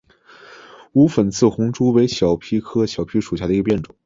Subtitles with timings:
[0.93, 3.95] 无粉刺红珠为小檗科小檗属下的一个变种。